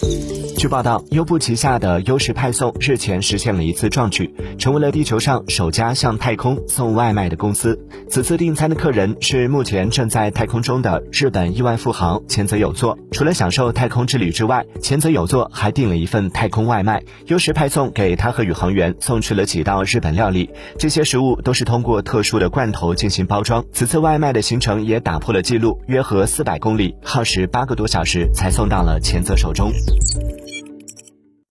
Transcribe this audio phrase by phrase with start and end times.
[0.00, 0.37] Thank you.
[0.58, 7.78] 据报道，优步旗下的优时派送日前实现了一次壮举，成为了地球上首家向太空送外卖的公司。
[8.10, 12.98] 此次订餐的客人是目前正在太空中的日本亿万富豪前泽有作。
[13.12, 20.50] 除了享受太空之旅之外，前泽有作还订了一份太空外卖，优时派送给他和宇航员送去了几道日本料理。
[20.76, 23.64] 这些食物都是通过特殊的罐头进行包装。
[23.72, 29.72] 此次外卖的行程也打破了记录，约合四百公里，耗时八个多小时才送到了前泽手中。